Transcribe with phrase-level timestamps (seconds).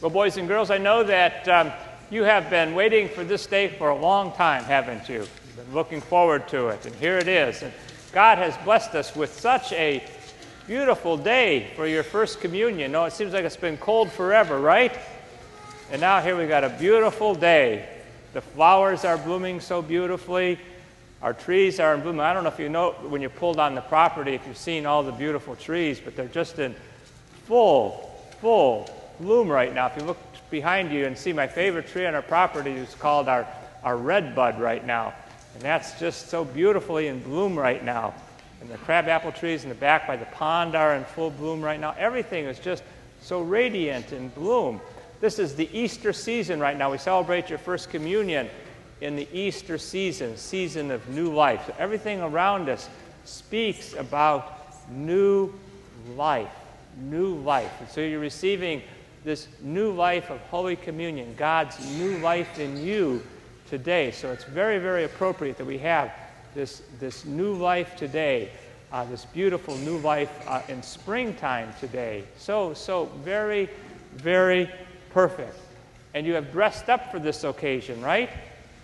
[0.00, 1.72] Well, boys and girls, I know that um,
[2.10, 5.20] you have been waiting for this day for a long time, haven't you?
[5.20, 7.62] You've been looking forward to it, and here it is.
[7.62, 7.72] And
[8.12, 10.02] God has blessed us with such a
[10.66, 12.90] beautiful day for your first communion.
[12.90, 14.98] No, it seems like it's been cold forever, right?
[15.92, 17.88] And now here we've got a beautiful day.
[18.32, 20.58] The flowers are blooming so beautifully.
[21.22, 22.18] Our trees are in bloom.
[22.18, 24.86] I don't know if you know when you pulled on the property if you've seen
[24.86, 26.74] all the beautiful trees, but they're just in
[27.46, 29.86] full, full bloom right now.
[29.86, 30.18] If you look
[30.50, 33.46] behind you and see my favorite tree on our property is called our,
[33.82, 35.14] our red bud right now.
[35.54, 38.14] And that's just so beautifully in bloom right now.
[38.60, 41.78] And the crabapple trees in the back by the pond are in full bloom right
[41.78, 41.94] now.
[41.98, 42.82] Everything is just
[43.20, 44.80] so radiant in bloom.
[45.20, 46.90] This is the Easter season right now.
[46.90, 48.48] We celebrate your first communion
[49.00, 51.64] in the Easter season, season of new life.
[51.66, 52.88] So everything around us
[53.24, 54.60] speaks about
[54.90, 55.52] new
[56.16, 56.52] life,
[57.00, 57.72] new life.
[57.80, 58.82] And so you're receiving
[59.24, 63.22] this new life of Holy Communion, God's new life in you
[63.68, 64.10] today.
[64.10, 66.12] So it's very, very appropriate that we have
[66.54, 68.50] this, this new life today,
[68.92, 72.24] uh, this beautiful new life uh, in springtime today.
[72.36, 73.70] So, so very,
[74.14, 74.70] very
[75.10, 75.58] perfect.
[76.12, 78.30] And you have dressed up for this occasion, right?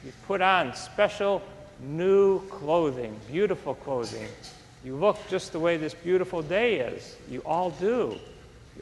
[0.04, 1.42] You put on special
[1.80, 4.26] new clothing, beautiful clothing.
[4.84, 7.16] You look just the way this beautiful day is.
[7.28, 8.18] You all do.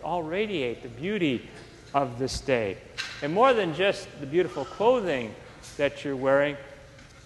[0.02, 1.48] All radiate the beauty
[1.94, 2.78] of this day.
[3.22, 5.34] And more than just the beautiful clothing
[5.76, 6.56] that you're wearing,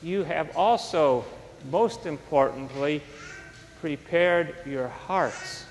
[0.02, 1.24] you have also,
[1.70, 3.02] most importantly,
[3.80, 5.64] prepared your hearts.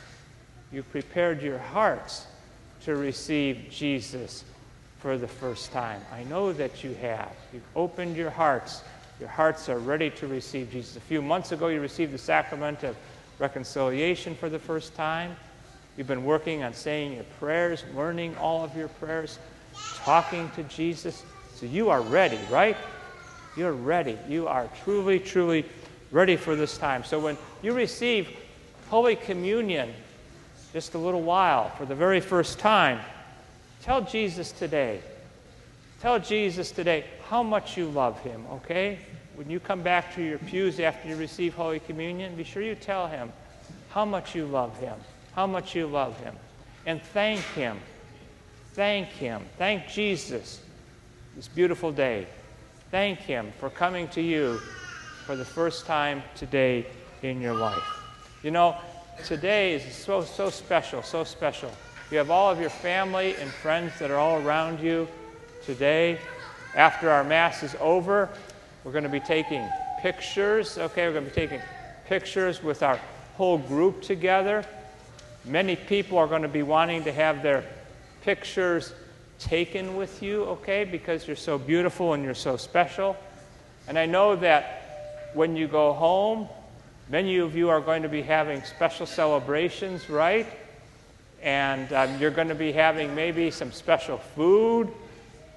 [0.71, 2.27] You've prepared your hearts
[2.83, 4.43] to receive Jesus
[4.99, 6.01] for the first time.
[6.11, 7.31] I know that you have.
[7.53, 8.83] You've opened your hearts.
[9.19, 10.95] Your hearts are ready to receive Jesus.
[10.95, 12.95] A few months ago, you received the sacrament of
[13.39, 15.35] reconciliation for the first time.
[15.97, 19.39] You've been working on saying your prayers, learning all of your prayers,
[19.97, 21.23] talking to Jesus.
[21.55, 22.77] So you are ready, right?
[23.55, 24.17] You're ready.
[24.27, 25.65] You are truly, truly
[26.11, 27.03] ready for this time.
[27.03, 28.29] So when you receive
[28.89, 29.93] Holy Communion
[30.73, 32.99] just a little while for the very first time,
[33.81, 35.01] Tell Jesus today.
[36.01, 38.99] Tell Jesus today how much you love him, okay?
[39.33, 42.75] When you come back to your pews after you receive Holy Communion, be sure you
[42.75, 43.33] tell him
[43.89, 44.93] how much you love him,
[45.33, 46.35] how much you love him.
[46.85, 47.79] And thank him.
[48.73, 49.43] Thank him.
[49.57, 50.61] Thank Jesus
[51.35, 52.27] this beautiful day.
[52.89, 54.57] Thank him for coming to you
[55.25, 56.85] for the first time today
[57.21, 57.83] in your life.
[58.43, 58.75] You know,
[59.25, 61.71] today is so, so special, so special.
[62.09, 65.07] You have all of your family and friends that are all around you
[65.65, 66.19] today.
[66.75, 68.29] After our Mass is over,
[68.83, 69.65] we're going to be taking
[70.01, 71.07] pictures, okay?
[71.07, 71.61] We're going to be taking
[72.07, 72.99] pictures with our
[73.35, 74.65] whole group together.
[75.45, 77.63] Many people are going to be wanting to have their
[78.23, 78.93] pictures
[79.39, 80.83] taken with you, okay?
[80.83, 83.17] Because you're so beautiful and you're so special.
[83.87, 86.47] And I know that when you go home,
[87.09, 90.47] many of you are going to be having special celebrations, right?
[91.41, 94.89] and um, you're going to be having maybe some special food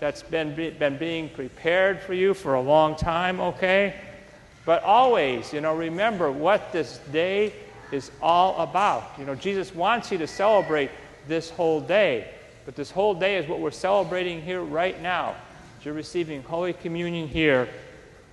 [0.01, 3.95] that's been, been being prepared for you for a long time, okay?
[4.65, 7.53] But always, you know, remember what this day
[7.93, 9.12] is all about.
[9.19, 10.91] You know, Jesus wants you to celebrate
[11.28, 12.28] this whole day,
[12.65, 15.34] but this whole day is what we're celebrating here right now.
[15.83, 17.69] You're receiving Holy Communion here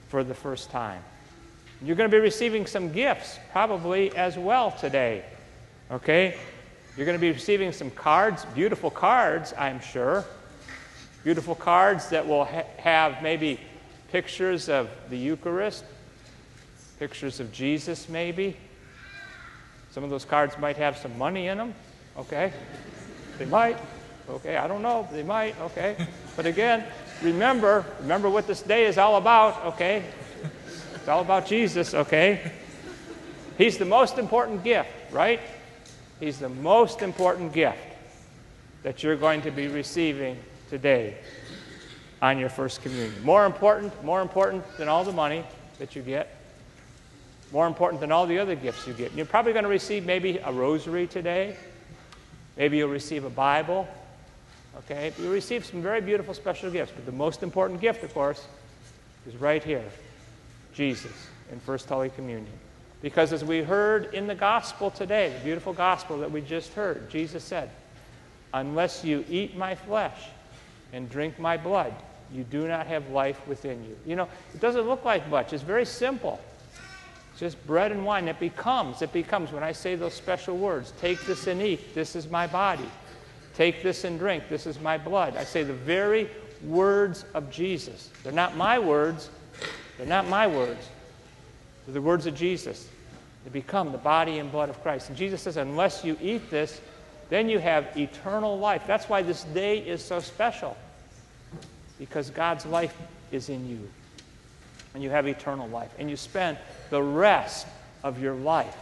[0.07, 1.03] for the first time.
[1.83, 5.25] You're going to be receiving some gifts probably as well today,
[5.91, 6.37] okay?
[6.95, 10.23] You're going to be receiving some cards, beautiful cards, I'm sure.
[11.23, 13.59] Beautiful cards that will ha- have maybe
[14.11, 15.83] pictures of the Eucharist,
[16.99, 18.57] pictures of Jesus, maybe.
[19.91, 21.75] Some of those cards might have some money in them,
[22.17, 22.53] okay?
[23.37, 23.77] They might,
[24.29, 24.57] okay?
[24.57, 26.07] I don't know, they might, okay?
[26.35, 26.85] But again,
[27.21, 30.03] remember, remember what this day is all about, okay?
[30.95, 32.51] It's all about Jesus, okay?
[33.57, 35.39] He's the most important gift, right?
[36.19, 37.77] He's the most important gift
[38.83, 40.37] that you're going to be receiving
[40.69, 41.17] today
[42.21, 43.23] on your first communion.
[43.23, 45.43] More important, more important than all the money
[45.79, 46.40] that you get.
[47.51, 49.13] More important than all the other gifts you get.
[49.13, 51.55] You're probably going to receive maybe a rosary today.
[52.57, 53.87] Maybe you'll receive a Bible.
[54.79, 55.13] Okay?
[55.17, 56.93] You'll receive some very beautiful special gifts.
[56.95, 58.47] But the most important gift, of course,
[59.27, 59.83] is right here
[60.73, 61.11] Jesus
[61.51, 62.53] in First Holy Communion.
[63.01, 67.09] Because as we heard in the gospel today, the beautiful gospel that we just heard,
[67.09, 67.69] Jesus said,
[68.53, 70.27] Unless you eat my flesh
[70.93, 71.93] and drink my blood,
[72.33, 73.97] you do not have life within you.
[74.05, 75.51] You know, it doesn't look like much.
[75.51, 76.39] It's very simple.
[77.41, 78.27] Just bread and wine.
[78.27, 82.15] It becomes, it becomes, when I say those special words, take this and eat, this
[82.15, 82.87] is my body.
[83.55, 84.43] Take this and drink.
[84.47, 85.35] This is my blood.
[85.35, 86.29] I say the very
[86.63, 88.11] words of Jesus.
[88.21, 89.31] They're not my words.
[89.97, 90.87] They're not my words.
[91.87, 92.87] They're the words of Jesus.
[93.43, 95.09] They become the body and blood of Christ.
[95.09, 96.79] And Jesus says, unless you eat this,
[97.29, 98.83] then you have eternal life.
[98.85, 100.77] That's why this day is so special,
[101.97, 102.95] because God's life
[103.31, 103.89] is in you.
[104.93, 105.91] And you have eternal life.
[105.97, 106.57] And you spend
[106.89, 107.67] the rest
[108.03, 108.75] of your life,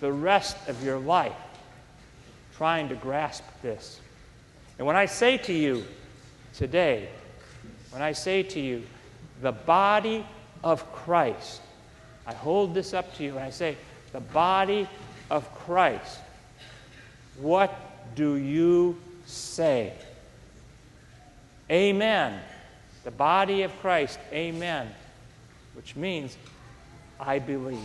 [0.00, 1.36] the rest of your life,
[2.56, 4.00] trying to grasp this.
[4.78, 5.84] And when I say to you
[6.54, 7.08] today,
[7.90, 8.84] when I say to you,
[9.40, 10.26] the body
[10.64, 11.60] of Christ,
[12.26, 13.76] I hold this up to you and I say,
[14.12, 14.88] the body
[15.30, 16.18] of Christ,
[17.38, 17.74] what
[18.14, 19.92] do you say?
[21.70, 22.40] Amen.
[23.04, 24.88] The body of Christ, amen.
[25.74, 26.36] Which means,
[27.18, 27.78] I believe.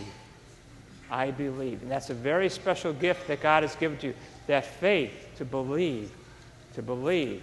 [1.10, 1.82] I believe.
[1.82, 4.14] And that's a very special gift that God has given to you
[4.46, 6.10] that faith to believe,
[6.74, 7.42] to believe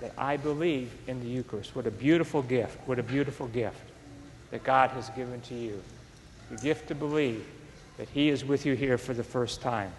[0.00, 1.76] that I believe in the Eucharist.
[1.76, 2.76] What a beautiful gift.
[2.86, 3.80] What a beautiful gift
[4.50, 5.80] that God has given to you.
[6.50, 7.46] The gift to believe
[7.98, 9.92] that He is with you here for the first time.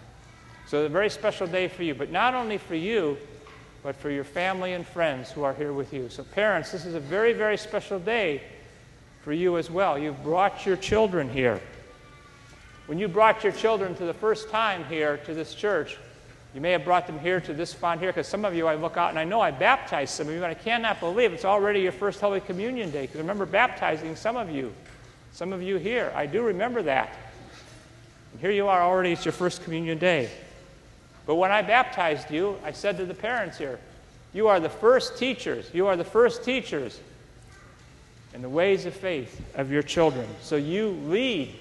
[0.66, 3.16] So, a very special day for you, but not only for you,
[3.82, 6.08] but for your family and friends who are here with you.
[6.08, 8.42] So, parents, this is a very, very special day
[9.22, 9.98] for you as well.
[9.98, 11.60] You've brought your children here.
[12.86, 15.96] When you brought your children to the first time here to this church,
[16.54, 18.74] you may have brought them here to this font here, because some of you I
[18.74, 21.44] look out and I know I baptized some of you, and I cannot believe it's
[21.44, 24.72] already your first Holy Communion day, because I remember baptizing some of you.
[25.32, 26.12] Some of you here.
[26.14, 27.16] I do remember that.
[28.32, 30.28] And here you are already, it's your first communion day.
[31.24, 33.78] But when I baptized you, I said to the parents here,
[34.34, 35.70] You are the first teachers.
[35.72, 37.00] You are the first teachers
[38.34, 40.26] in the ways of faith of your children.
[40.40, 41.54] So you lead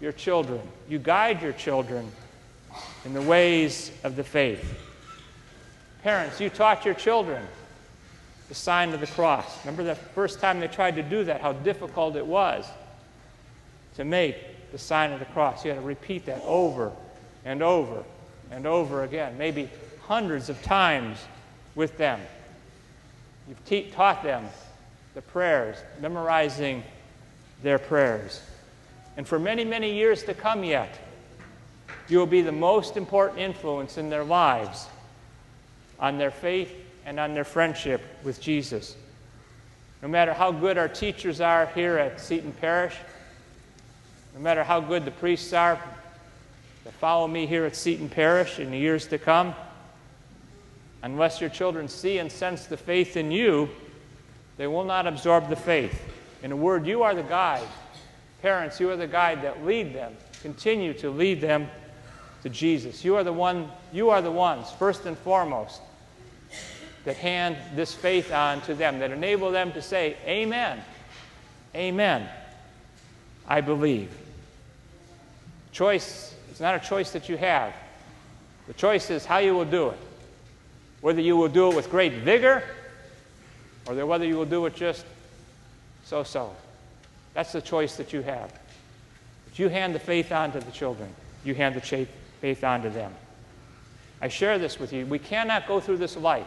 [0.00, 2.10] your children, you guide your children
[3.04, 4.78] in the ways of the faith.
[6.02, 7.42] Parents, you taught your children
[8.48, 9.64] the sign of the cross.
[9.64, 12.66] Remember the first time they tried to do that, how difficult it was
[13.96, 14.36] to make
[14.72, 15.64] the sign of the cross.
[15.64, 16.92] You had to repeat that over
[17.44, 18.04] and over
[18.50, 19.70] and over again, maybe
[20.06, 21.18] hundreds of times
[21.74, 22.20] with them.
[23.48, 24.46] You've te- taught them
[25.14, 26.82] the prayers, memorizing
[27.62, 28.40] their prayers.
[29.16, 30.98] And for many, many years to come yet,
[32.08, 34.86] you will be the most important influence in their lives
[35.98, 36.74] on their faith
[37.06, 38.96] and on their friendship with Jesus.
[40.02, 42.96] No matter how good our teachers are here at Seton Parish,
[44.34, 45.80] no matter how good the priests are
[46.84, 49.54] that follow me here at Seton Parish in the years to come,
[51.02, 53.68] unless your children see and sense the faith in you,
[54.56, 56.02] they will not absorb the faith.
[56.42, 57.66] In a word, you are the guide.
[58.42, 61.68] Parents, you are the guide that lead them, continue to lead them
[62.42, 63.04] to Jesus.
[63.04, 65.80] You are the one, you are the ones, first and foremost,
[67.04, 70.80] that hand this faith on to them, that enable them to say, Amen.
[71.74, 72.28] Amen.
[73.48, 74.10] I believe.
[75.70, 77.72] Choice is not a choice that you have.
[78.66, 79.98] The choice is how you will do it.
[81.00, 82.62] Whether you will do it with great vigor
[83.86, 85.04] or whether you will do it just
[86.04, 86.54] so so.
[87.34, 88.52] That's the choice that you have.
[89.44, 91.08] But you hand the faith on to the children,
[91.44, 92.06] you hand the
[92.40, 93.12] faith on to them.
[94.20, 95.04] I share this with you.
[95.06, 96.46] We cannot go through this life.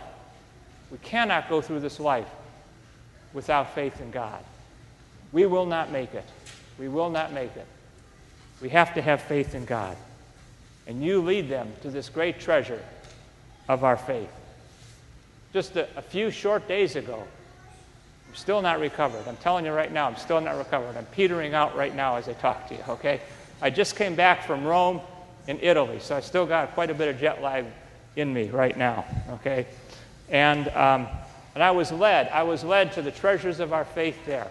[0.91, 2.29] We cannot go through this life
[3.33, 4.43] without faith in God.
[5.33, 6.23] We will not make it.
[6.79, 7.67] We will not make it.
[8.61, 9.97] We have to have faith in God.
[10.87, 12.81] And you lead them to this great treasure
[13.67, 14.29] of our faith.
[15.55, 17.23] Just a, a few short days ago,
[18.27, 19.25] I'm Still not recovered.
[19.25, 20.97] I'm telling you right now, I'm still not recovered.
[20.97, 23.21] I'm petering out right now as I talk to you, okay?
[23.61, 24.99] I just came back from Rome
[25.47, 27.63] in Italy, so I still got quite a bit of jet lag
[28.17, 29.67] in me right now, okay?
[30.27, 31.07] And, um,
[31.53, 34.49] and I was led, I was led to the treasures of our faith there.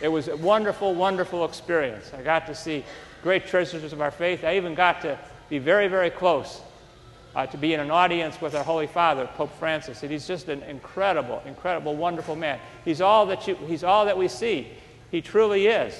[0.00, 2.10] It was a wonderful, wonderful experience.
[2.18, 2.84] I got to see
[3.22, 4.42] great treasures of our faith.
[4.42, 5.16] I even got to
[5.48, 6.60] be very, very close
[7.34, 10.02] uh, to be in an audience with our Holy Father, Pope Francis.
[10.02, 12.58] And he's just an incredible, incredible, wonderful man.
[12.84, 14.68] He's all that, you, he's all that we see.
[15.10, 15.94] He truly is.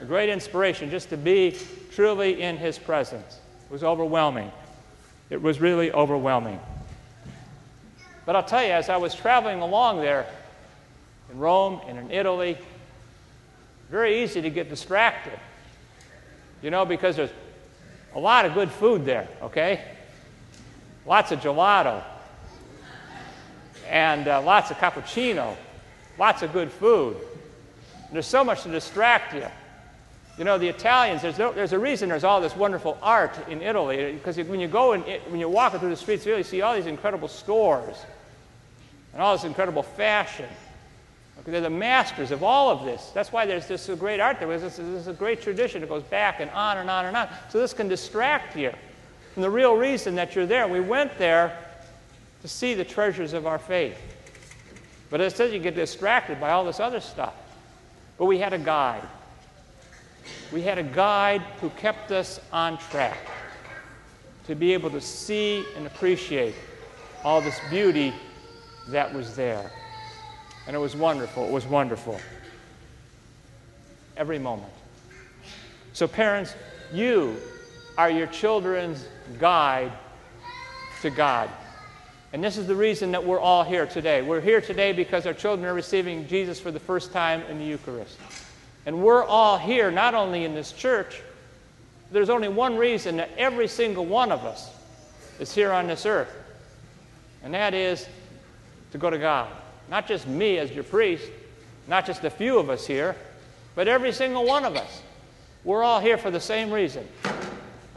[0.00, 1.56] A great inspiration just to be
[1.92, 3.38] truly in his presence.
[3.68, 4.50] It was overwhelming.
[5.30, 6.60] It was really overwhelming.
[8.24, 10.26] But I'll tell you, as I was traveling along there
[11.30, 12.58] in Rome and in Italy,
[13.90, 15.38] very easy to get distracted.
[16.62, 17.30] You know, because there's
[18.14, 19.82] a lot of good food there, okay?
[21.06, 22.02] Lots of gelato,
[23.88, 25.56] and uh, lots of cappuccino,
[26.18, 27.16] lots of good food.
[27.16, 29.46] And there's so much to distract you.
[30.36, 33.60] You know, the Italians, there's, no, there's a reason there's all this wonderful art in
[33.60, 36.62] Italy, because when you go and when you're walking through the streets, you really see
[36.62, 37.96] all these incredible stores
[39.12, 40.46] and all this incredible fashion.
[41.40, 43.10] Okay, they're the masters of all of this.
[43.14, 44.58] That's why there's this great art there.
[44.58, 45.82] This, this is a great tradition.
[45.82, 47.28] It goes back and on and on and on.
[47.48, 48.72] So this can distract you
[49.38, 50.66] from the real reason that you're there.
[50.66, 51.56] We went there
[52.42, 53.96] to see the treasures of our faith.
[55.10, 57.34] But it says you get distracted by all this other stuff.
[58.18, 59.06] But we had a guide
[60.52, 63.16] we had a guide who kept us on track
[64.48, 66.56] to be able to see and appreciate
[67.22, 68.12] all this beauty
[68.88, 69.70] that was there.
[70.66, 71.46] And it was wonderful.
[71.46, 72.20] It was wonderful.
[74.16, 74.72] Every moment.
[75.92, 76.54] So, parents,
[76.92, 77.36] you
[77.98, 79.04] are your children's
[79.40, 79.90] guide
[81.02, 81.50] to God.
[82.32, 84.22] And this is the reason that we're all here today.
[84.22, 87.64] We're here today because our children are receiving Jesus for the first time in the
[87.64, 88.16] Eucharist.
[88.86, 91.20] And we're all here, not only in this church,
[92.12, 94.70] there's only one reason that every single one of us
[95.40, 96.32] is here on this earth,
[97.42, 98.06] and that is
[98.92, 99.50] to go to God.
[99.90, 101.28] Not just me as your priest,
[101.88, 103.16] not just a few of us here,
[103.74, 105.02] but every single one of us.
[105.64, 107.06] We're all here for the same reason,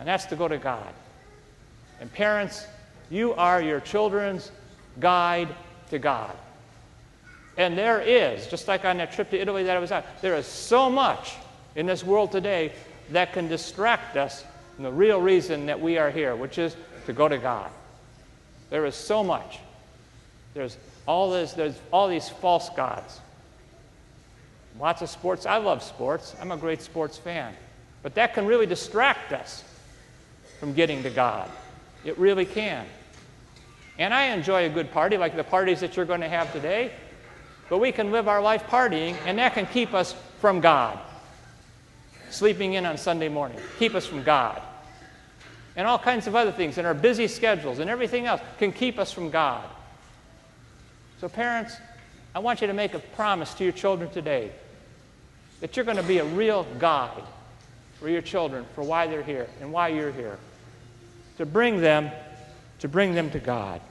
[0.01, 0.93] and that's to go to God.
[1.99, 2.65] And parents,
[3.11, 4.51] you are your children's
[4.99, 5.49] guide
[5.91, 6.35] to God.
[7.55, 10.35] And there is, just like on that trip to Italy that I was on, there
[10.35, 11.35] is so much
[11.75, 12.73] in this world today
[13.11, 14.43] that can distract us
[14.73, 17.69] from the real reason that we are here, which is to go to God.
[18.71, 19.59] There is so much.
[20.55, 23.19] There's all this, there's all these false gods.
[24.79, 25.45] Lots of sports.
[25.45, 26.35] I love sports.
[26.41, 27.53] I'm a great sports fan.
[28.01, 29.63] But that can really distract us
[30.61, 31.49] from getting to God.
[32.05, 32.85] It really can.
[33.97, 36.91] And I enjoy a good party, like the parties that you're going to have today.
[37.67, 40.99] But we can live our life partying, and that can keep us from God.
[42.29, 44.61] Sleeping in on Sunday morning, keep us from God.
[45.75, 48.99] And all kinds of other things, and our busy schedules and everything else can keep
[48.99, 49.67] us from God.
[51.19, 51.75] So, parents,
[52.35, 54.51] I want you to make a promise to your children today
[55.59, 57.23] that you're going to be a real guide
[57.99, 60.37] for your children for why they're here and why you're here.
[61.41, 62.11] To bring them,
[62.81, 63.81] to bring them to God.